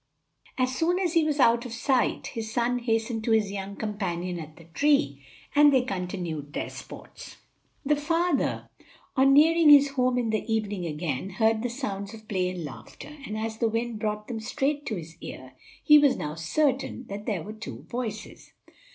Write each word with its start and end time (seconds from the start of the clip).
As 0.57 0.75
soon 0.75 0.97
as 0.97 1.13
he 1.13 1.23
was 1.23 1.39
out 1.39 1.63
of 1.63 1.71
sight, 1.71 2.25
his 2.33 2.51
son 2.51 2.79
hastened 2.79 3.23
to 3.23 3.29
his 3.33 3.51
young 3.51 3.75
companion 3.75 4.39
at 4.39 4.55
the 4.55 4.63
tree, 4.63 5.21
and 5.53 5.71
they 5.71 5.83
continued 5.83 6.53
their 6.53 6.71
sports. 6.71 7.37
The 7.85 7.95
father 7.95 8.67
on 9.15 9.31
nearing 9.33 9.69
his 9.69 9.89
home 9.89 10.17
in 10.17 10.31
the 10.31 10.43
evening 10.51 10.87
again 10.87 11.29
heard 11.29 11.61
the 11.61 11.69
sounds 11.69 12.15
of 12.15 12.27
play 12.27 12.49
and 12.49 12.65
laughter; 12.65 13.15
and 13.27 13.37
as 13.37 13.59
the 13.59 13.69
wind 13.69 13.99
brought 13.99 14.27
them 14.27 14.39
straight 14.39 14.87
to 14.87 14.95
his 14.95 15.17
ear, 15.21 15.53
he 15.83 15.99
was 15.99 16.17
now 16.17 16.33
certain 16.33 17.05
that 17.05 17.27
there 17.27 17.43
were 17.43 17.53
two 17.53 17.83
voices. 17.87 18.53